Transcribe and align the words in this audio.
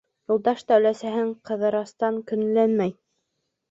Юлдаш 0.31 0.63
та 0.71 0.77
өләсәһен 0.81 1.31
Ҡыҙырастан 1.51 2.21
көнләмәй. 2.35 3.01